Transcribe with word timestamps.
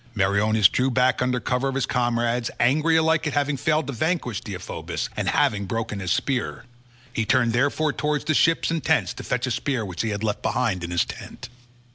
Meriones 0.15 0.67
drew 0.67 0.89
back 0.89 1.21
under 1.21 1.39
cover 1.39 1.67
of 1.67 1.75
his 1.75 1.85
comrades, 1.85 2.49
angry 2.59 2.95
alike 2.95 3.27
at 3.27 3.33
having 3.35 3.55
failed 3.55 3.85
to 3.85 3.93
vanquish 3.93 4.41
Deiphobus, 4.41 5.09
and 5.15 5.29
having 5.29 5.65
broken 5.65 5.99
his 5.99 6.11
spear. 6.11 6.63
He 7.13 7.23
turned 7.23 7.53
therefore 7.53 7.93
towards 7.93 8.23
the 8.25 8.33
ships 8.33 8.71
and 8.71 8.83
tents 8.83 9.13
to 9.13 9.23
fetch 9.23 9.45
a 9.45 9.51
spear 9.51 9.85
which 9.85 10.01
he 10.01 10.09
had 10.09 10.23
left 10.23 10.41
behind 10.41 10.83
in 10.83 10.89
his 10.89 11.05
tent. 11.05 11.49